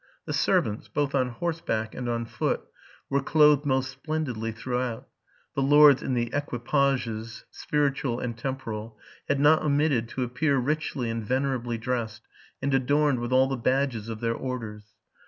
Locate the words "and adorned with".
12.63-13.31